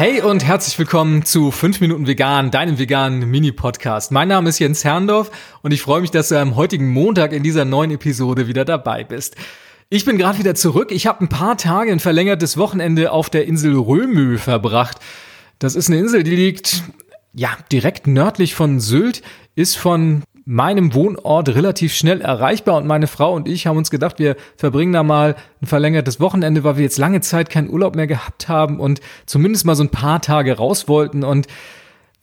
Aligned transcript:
Hey 0.00 0.22
und 0.22 0.46
herzlich 0.46 0.78
willkommen 0.78 1.26
zu 1.26 1.50
5 1.50 1.82
Minuten 1.82 2.06
Vegan, 2.06 2.50
deinem 2.50 2.78
veganen 2.78 3.30
Mini-Podcast. 3.30 4.10
Mein 4.12 4.28
Name 4.28 4.48
ist 4.48 4.58
Jens 4.58 4.82
Herndorf 4.82 5.30
und 5.60 5.72
ich 5.72 5.82
freue 5.82 6.00
mich, 6.00 6.10
dass 6.10 6.30
du 6.30 6.40
am 6.40 6.56
heutigen 6.56 6.88
Montag 6.88 7.34
in 7.34 7.42
dieser 7.42 7.66
neuen 7.66 7.90
Episode 7.90 8.48
wieder 8.48 8.64
dabei 8.64 9.04
bist. 9.04 9.36
Ich 9.90 10.06
bin 10.06 10.16
gerade 10.16 10.38
wieder 10.38 10.54
zurück. 10.54 10.90
Ich 10.90 11.06
habe 11.06 11.22
ein 11.22 11.28
paar 11.28 11.58
Tage 11.58 11.92
ein 11.92 12.00
verlängertes 12.00 12.56
Wochenende 12.56 13.12
auf 13.12 13.28
der 13.28 13.46
Insel 13.46 13.76
Römö 13.76 14.38
verbracht. 14.38 14.96
Das 15.58 15.74
ist 15.74 15.90
eine 15.90 15.98
Insel, 15.98 16.22
die 16.22 16.34
liegt 16.34 16.82
ja 17.34 17.50
direkt 17.70 18.06
nördlich 18.06 18.54
von 18.54 18.80
Sylt, 18.80 19.20
ist 19.54 19.76
von 19.76 20.22
meinem 20.44 20.94
Wohnort 20.94 21.48
relativ 21.50 21.94
schnell 21.94 22.20
erreichbar. 22.20 22.76
Und 22.76 22.86
meine 22.86 23.06
Frau 23.06 23.34
und 23.34 23.48
ich 23.48 23.66
haben 23.66 23.76
uns 23.76 23.90
gedacht, 23.90 24.18
wir 24.18 24.36
verbringen 24.56 24.92
da 24.92 25.02
mal 25.02 25.36
ein 25.60 25.66
verlängertes 25.66 26.20
Wochenende, 26.20 26.64
weil 26.64 26.76
wir 26.76 26.84
jetzt 26.84 26.98
lange 26.98 27.20
Zeit 27.20 27.50
keinen 27.50 27.70
Urlaub 27.70 27.96
mehr 27.96 28.06
gehabt 28.06 28.48
haben 28.48 28.80
und 28.80 29.00
zumindest 29.26 29.66
mal 29.66 29.74
so 29.74 29.84
ein 29.84 29.90
paar 29.90 30.20
Tage 30.20 30.56
raus 30.56 30.88
wollten. 30.88 31.24
Und 31.24 31.46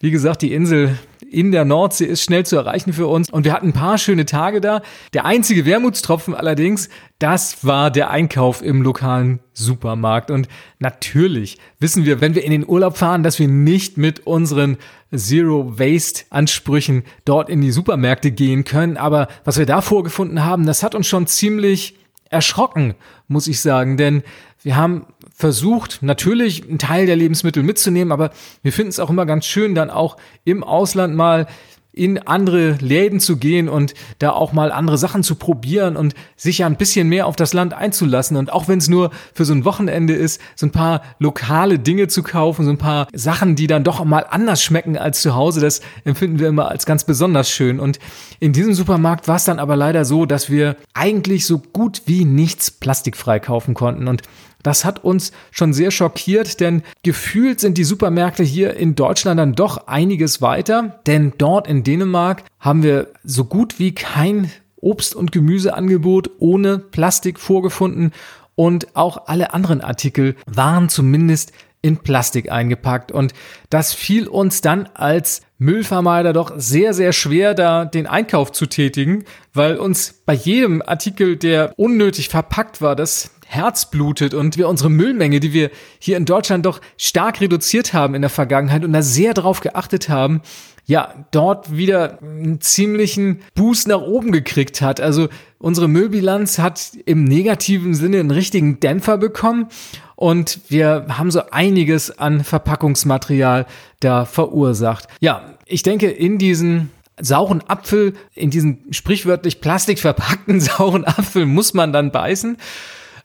wie 0.00 0.10
gesagt, 0.10 0.42
die 0.42 0.52
Insel 0.52 0.98
in 1.30 1.52
der 1.52 1.64
Nordsee 1.64 2.06
ist 2.06 2.22
schnell 2.22 2.46
zu 2.46 2.56
erreichen 2.56 2.92
für 2.92 3.06
uns 3.06 3.30
und 3.30 3.44
wir 3.44 3.52
hatten 3.52 3.68
ein 3.68 3.72
paar 3.72 3.98
schöne 3.98 4.24
Tage 4.26 4.60
da. 4.60 4.82
Der 5.12 5.24
einzige 5.24 5.66
Wermutstropfen 5.66 6.34
allerdings, 6.34 6.88
das 7.18 7.64
war 7.66 7.90
der 7.90 8.10
Einkauf 8.10 8.62
im 8.62 8.82
lokalen 8.82 9.40
Supermarkt. 9.52 10.30
Und 10.30 10.48
natürlich 10.78 11.58
wissen 11.80 12.04
wir, 12.04 12.20
wenn 12.20 12.34
wir 12.34 12.44
in 12.44 12.52
den 12.52 12.66
Urlaub 12.66 12.96
fahren, 12.96 13.22
dass 13.22 13.38
wir 13.38 13.48
nicht 13.48 13.96
mit 13.98 14.26
unseren 14.26 14.78
Zero 15.14 15.78
Waste 15.78 16.24
Ansprüchen 16.30 17.02
dort 17.24 17.48
in 17.48 17.60
die 17.60 17.72
Supermärkte 17.72 18.30
gehen 18.30 18.64
können. 18.64 18.96
Aber 18.96 19.28
was 19.44 19.58
wir 19.58 19.66
da 19.66 19.80
vorgefunden 19.80 20.44
haben, 20.44 20.66
das 20.66 20.82
hat 20.82 20.94
uns 20.94 21.06
schon 21.06 21.26
ziemlich 21.26 21.96
erschrocken, 22.30 22.94
muss 23.26 23.46
ich 23.46 23.60
sagen, 23.60 23.96
denn 23.96 24.22
wir 24.62 24.76
haben 24.76 25.06
versucht, 25.38 26.02
natürlich 26.02 26.68
einen 26.68 26.80
Teil 26.80 27.06
der 27.06 27.14
Lebensmittel 27.14 27.62
mitzunehmen, 27.62 28.10
aber 28.10 28.30
wir 28.62 28.72
finden 28.72 28.90
es 28.90 28.98
auch 28.98 29.08
immer 29.08 29.24
ganz 29.24 29.46
schön, 29.46 29.76
dann 29.76 29.88
auch 29.88 30.16
im 30.44 30.64
Ausland 30.64 31.14
mal 31.14 31.46
in 31.92 32.18
andere 32.18 32.72
Läden 32.80 33.18
zu 33.18 33.38
gehen 33.38 33.68
und 33.68 33.94
da 34.20 34.30
auch 34.30 34.52
mal 34.52 34.70
andere 34.70 34.98
Sachen 34.98 35.24
zu 35.24 35.34
probieren 35.34 35.96
und 35.96 36.14
sich 36.36 36.58
ja 36.58 36.66
ein 36.66 36.76
bisschen 36.76 37.08
mehr 37.08 37.26
auf 37.26 37.34
das 37.34 37.54
Land 37.54 37.74
einzulassen. 37.74 38.36
Und 38.36 38.52
auch 38.52 38.68
wenn 38.68 38.78
es 38.78 38.88
nur 38.88 39.10
für 39.34 39.44
so 39.44 39.52
ein 39.52 39.64
Wochenende 39.64 40.14
ist, 40.14 40.40
so 40.54 40.66
ein 40.66 40.70
paar 40.70 41.02
lokale 41.18 41.78
Dinge 41.80 42.06
zu 42.06 42.22
kaufen, 42.22 42.64
so 42.64 42.70
ein 42.70 42.78
paar 42.78 43.08
Sachen, 43.12 43.56
die 43.56 43.66
dann 43.66 43.82
doch 43.82 44.04
mal 44.04 44.24
anders 44.30 44.62
schmecken 44.62 44.96
als 44.96 45.22
zu 45.22 45.34
Hause, 45.34 45.60
das 45.60 45.80
empfinden 46.04 46.38
wir 46.38 46.48
immer 46.48 46.68
als 46.68 46.86
ganz 46.86 47.02
besonders 47.02 47.50
schön. 47.50 47.80
Und 47.80 47.98
in 48.38 48.52
diesem 48.52 48.74
Supermarkt 48.74 49.26
war 49.26 49.36
es 49.36 49.44
dann 49.44 49.58
aber 49.58 49.74
leider 49.74 50.04
so, 50.04 50.24
dass 50.24 50.50
wir 50.50 50.76
eigentlich 50.94 51.46
so 51.46 51.58
gut 51.58 52.02
wie 52.06 52.24
nichts 52.24 52.70
plastikfrei 52.70 53.40
kaufen 53.40 53.74
konnten. 53.74 54.06
Und 54.06 54.22
das 54.62 54.84
hat 54.84 55.04
uns 55.04 55.32
schon 55.50 55.72
sehr 55.72 55.90
schockiert, 55.90 56.60
denn 56.60 56.82
gefühlt 57.02 57.60
sind 57.60 57.78
die 57.78 57.84
Supermärkte 57.84 58.42
hier 58.42 58.74
in 58.74 58.94
Deutschland 58.94 59.38
dann 59.38 59.54
doch 59.54 59.86
einiges 59.86 60.42
weiter, 60.42 61.00
denn 61.06 61.32
dort 61.38 61.68
in 61.68 61.84
Dänemark 61.84 62.42
haben 62.58 62.82
wir 62.82 63.08
so 63.22 63.44
gut 63.44 63.78
wie 63.78 63.94
kein 63.94 64.50
Obst- 64.80 65.14
und 65.14 65.32
Gemüseangebot 65.32 66.30
ohne 66.38 66.78
Plastik 66.78 67.38
vorgefunden 67.38 68.12
und 68.54 68.96
auch 68.96 69.28
alle 69.28 69.54
anderen 69.54 69.80
Artikel 69.80 70.34
waren 70.46 70.88
zumindest 70.88 71.52
in 71.80 71.98
Plastik 71.98 72.50
eingepackt. 72.50 73.12
Und 73.12 73.32
das 73.70 73.92
fiel 73.92 74.26
uns 74.26 74.60
dann 74.60 74.88
als 74.94 75.42
Müllvermeider 75.58 76.32
doch 76.32 76.52
sehr, 76.56 76.92
sehr 76.92 77.12
schwer, 77.12 77.54
da 77.54 77.84
den 77.84 78.06
Einkauf 78.06 78.52
zu 78.52 78.66
tätigen, 78.66 79.24
weil 79.54 79.76
uns 79.76 80.22
bei 80.26 80.34
jedem 80.34 80.82
Artikel, 80.82 81.36
der 81.36 81.72
unnötig 81.76 82.28
verpackt 82.28 82.82
war, 82.82 82.96
das 82.96 83.30
Herz 83.50 83.90
blutet 83.90 84.34
und 84.34 84.58
wir 84.58 84.68
unsere 84.68 84.90
Müllmenge, 84.90 85.40
die 85.40 85.54
wir 85.54 85.70
hier 85.98 86.18
in 86.18 86.26
Deutschland 86.26 86.66
doch 86.66 86.82
stark 86.98 87.40
reduziert 87.40 87.94
haben 87.94 88.14
in 88.14 88.20
der 88.20 88.30
Vergangenheit 88.30 88.84
und 88.84 88.92
da 88.92 89.00
sehr 89.00 89.32
drauf 89.32 89.60
geachtet 89.60 90.10
haben, 90.10 90.42
ja, 90.84 91.14
dort 91.30 91.74
wieder 91.74 92.18
einen 92.22 92.60
ziemlichen 92.60 93.40
Boost 93.54 93.88
nach 93.88 94.02
oben 94.02 94.32
gekriegt 94.32 94.82
hat. 94.82 95.00
Also 95.00 95.28
unsere 95.58 95.88
Müllbilanz 95.88 96.58
hat 96.58 96.92
im 97.06 97.24
negativen 97.24 97.94
Sinne 97.94 98.20
einen 98.20 98.30
richtigen 98.30 98.80
Dämpfer 98.80 99.16
bekommen 99.16 99.68
und 100.14 100.60
wir 100.68 101.06
haben 101.08 101.30
so 101.30 101.40
einiges 101.50 102.18
an 102.18 102.44
Verpackungsmaterial 102.44 103.64
da 104.00 104.26
verursacht. 104.26 105.08
Ja, 105.20 105.54
ich 105.64 105.82
denke, 105.82 106.10
in 106.10 106.36
diesen 106.36 106.90
sauren 107.18 107.62
Apfel, 107.66 108.12
in 108.34 108.50
diesen 108.50 108.84
sprichwörtlich 108.90 109.62
plastikverpackten 109.62 110.60
sauren 110.60 111.06
Apfel 111.06 111.46
muss 111.46 111.72
man 111.72 111.94
dann 111.94 112.12
beißen. 112.12 112.58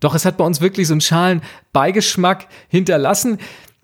Doch 0.00 0.14
es 0.14 0.24
hat 0.24 0.36
bei 0.36 0.44
uns 0.44 0.60
wirklich 0.60 0.88
so 0.88 0.94
einen 0.94 1.00
schalen 1.00 1.42
Beigeschmack 1.72 2.46
hinterlassen. 2.68 3.38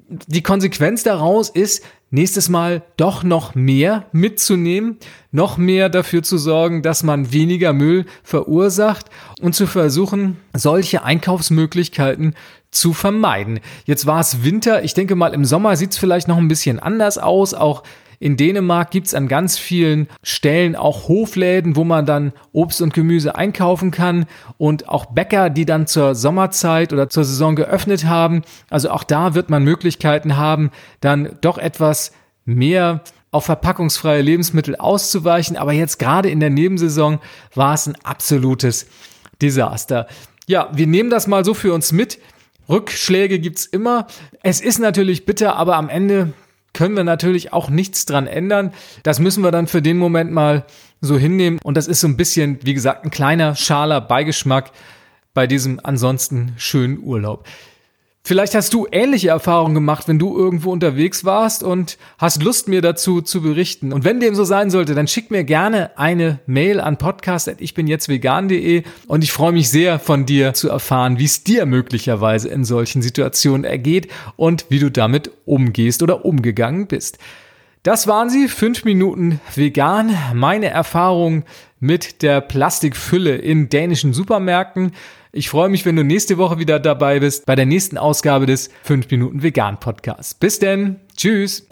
Die 0.08 0.42
Konsequenz 0.42 1.02
daraus 1.02 1.48
ist, 1.48 1.82
nächstes 2.10 2.48
Mal 2.48 2.82
doch 2.96 3.24
noch 3.24 3.54
mehr 3.54 4.06
mitzunehmen, 4.12 4.98
noch 5.32 5.56
mehr 5.56 5.88
dafür 5.88 6.22
zu 6.22 6.38
sorgen, 6.38 6.82
dass 6.82 7.02
man 7.02 7.32
weniger 7.32 7.72
Müll 7.72 8.06
verursacht 8.22 9.06
und 9.40 9.54
zu 9.54 9.66
versuchen, 9.66 10.36
solche 10.52 11.02
Einkaufsmöglichkeiten 11.02 12.34
zu 12.70 12.92
vermeiden. 12.92 13.60
Jetzt 13.84 14.06
war 14.06 14.20
es 14.20 14.44
Winter, 14.44 14.84
ich 14.84 14.94
denke 14.94 15.16
mal, 15.16 15.34
im 15.34 15.44
Sommer 15.44 15.76
sieht 15.76 15.92
es 15.92 15.98
vielleicht 15.98 16.28
noch 16.28 16.36
ein 16.38 16.48
bisschen 16.48 16.78
anders 16.78 17.18
aus, 17.18 17.54
auch 17.54 17.82
in 18.18 18.36
Dänemark 18.36 18.90
gibt 18.90 19.06
es 19.06 19.14
an 19.14 19.28
ganz 19.28 19.58
vielen 19.58 20.08
Stellen 20.22 20.76
auch 20.76 21.08
Hofläden, 21.08 21.76
wo 21.76 21.84
man 21.84 22.06
dann 22.06 22.32
Obst 22.52 22.82
und 22.82 22.94
Gemüse 22.94 23.34
einkaufen 23.34 23.90
kann 23.90 24.26
und 24.58 24.88
auch 24.88 25.06
Bäcker, 25.06 25.50
die 25.50 25.66
dann 25.66 25.86
zur 25.86 26.14
Sommerzeit 26.14 26.92
oder 26.92 27.08
zur 27.08 27.24
Saison 27.24 27.56
geöffnet 27.56 28.04
haben. 28.06 28.42
Also 28.70 28.90
auch 28.90 29.04
da 29.04 29.34
wird 29.34 29.50
man 29.50 29.64
Möglichkeiten 29.64 30.36
haben, 30.36 30.70
dann 31.00 31.36
doch 31.40 31.58
etwas 31.58 32.12
mehr 32.44 33.02
auf 33.30 33.46
verpackungsfreie 33.46 34.22
Lebensmittel 34.22 34.76
auszuweichen. 34.76 35.56
Aber 35.56 35.72
jetzt 35.72 35.98
gerade 35.98 36.30
in 36.30 36.40
der 36.40 36.50
Nebensaison 36.50 37.18
war 37.54 37.74
es 37.74 37.86
ein 37.86 37.96
absolutes 38.04 38.86
Desaster. 39.42 40.06
Ja, 40.46 40.68
wir 40.72 40.86
nehmen 40.86 41.10
das 41.10 41.26
mal 41.26 41.44
so 41.44 41.52
für 41.54 41.74
uns 41.74 41.90
mit. 41.90 42.18
Rückschläge 42.68 43.38
gibt's 43.38 43.66
immer. 43.66 44.06
Es 44.42 44.60
ist 44.60 44.78
natürlich 44.78 45.26
bitter, 45.26 45.56
aber 45.56 45.76
am 45.76 45.88
Ende 45.88 46.32
können 46.74 46.96
wir 46.96 47.04
natürlich 47.04 47.52
auch 47.54 47.70
nichts 47.70 48.04
dran 48.04 48.26
ändern. 48.26 48.74
Das 49.02 49.18
müssen 49.18 49.42
wir 49.42 49.50
dann 49.50 49.66
für 49.66 49.80
den 49.80 49.96
Moment 49.96 50.30
mal 50.32 50.66
so 51.00 51.16
hinnehmen. 51.16 51.58
Und 51.62 51.76
das 51.76 51.86
ist 51.86 52.00
so 52.00 52.08
ein 52.08 52.18
bisschen, 52.18 52.58
wie 52.62 52.74
gesagt, 52.74 53.04
ein 53.04 53.10
kleiner, 53.10 53.54
schaler 53.54 54.02
Beigeschmack 54.02 54.72
bei 55.32 55.46
diesem 55.46 55.80
ansonsten 55.82 56.54
schönen 56.56 56.98
Urlaub. 56.98 57.46
Vielleicht 58.26 58.54
hast 58.54 58.72
du 58.72 58.86
ähnliche 58.90 59.28
Erfahrungen 59.28 59.74
gemacht, 59.74 60.08
wenn 60.08 60.18
du 60.18 60.34
irgendwo 60.34 60.72
unterwegs 60.72 61.26
warst 61.26 61.62
und 61.62 61.98
hast 62.16 62.42
Lust, 62.42 62.68
mir 62.68 62.80
dazu 62.80 63.20
zu 63.20 63.42
berichten. 63.42 63.92
Und 63.92 64.04
wenn 64.04 64.18
dem 64.18 64.34
so 64.34 64.44
sein 64.44 64.70
sollte, 64.70 64.94
dann 64.94 65.06
schick 65.06 65.30
mir 65.30 65.44
gerne 65.44 65.98
eine 65.98 66.40
Mail 66.46 66.80
an 66.80 66.96
podcast.ichbinjetztvegan.de 66.96 68.84
und 69.08 69.24
ich 69.24 69.30
freue 69.30 69.52
mich 69.52 69.68
sehr 69.68 69.98
von 69.98 70.24
dir 70.24 70.54
zu 70.54 70.70
erfahren, 70.70 71.18
wie 71.18 71.26
es 71.26 71.44
dir 71.44 71.66
möglicherweise 71.66 72.48
in 72.48 72.64
solchen 72.64 73.02
Situationen 73.02 73.64
ergeht 73.64 74.08
und 74.36 74.64
wie 74.70 74.78
du 74.78 74.90
damit 74.90 75.30
umgehst 75.44 76.02
oder 76.02 76.24
umgegangen 76.24 76.86
bist. 76.86 77.18
Das 77.84 78.06
waren 78.06 78.30
sie, 78.30 78.48
fünf 78.48 78.86
Minuten 78.86 79.40
vegan, 79.54 80.16
meine 80.32 80.68
Erfahrung 80.68 81.44
mit 81.80 82.22
der 82.22 82.40
Plastikfülle 82.40 83.36
in 83.36 83.68
dänischen 83.68 84.14
Supermärkten. 84.14 84.92
Ich 85.32 85.50
freue 85.50 85.68
mich, 85.68 85.84
wenn 85.84 85.94
du 85.94 86.02
nächste 86.02 86.38
Woche 86.38 86.58
wieder 86.58 86.80
dabei 86.80 87.20
bist 87.20 87.44
bei 87.44 87.54
der 87.54 87.66
nächsten 87.66 87.98
Ausgabe 87.98 88.46
des 88.46 88.70
5 88.84 89.10
Minuten 89.10 89.42
Vegan 89.42 89.78
Podcasts. 89.80 90.32
Bis 90.32 90.58
denn. 90.58 90.96
Tschüss. 91.14 91.66